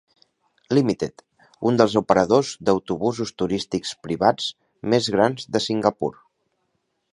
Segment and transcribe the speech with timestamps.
[0.77, 1.23] Limited,
[1.71, 4.49] un dels operadors d'autobusos turístics privats
[4.95, 6.13] més grans de Singapur.